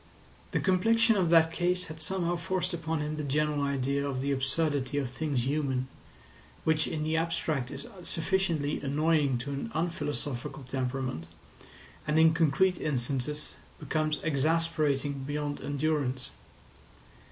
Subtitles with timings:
[0.49, 4.31] The complexion of that case had somehow forced upon him the general idea of the
[4.31, 5.87] absurdity of things human,
[6.63, 11.27] which in the abstract is sufficiently annoying to an unphilosophical temperament,
[12.07, 16.31] and in concrete instances becomes exasperating beyond endurance.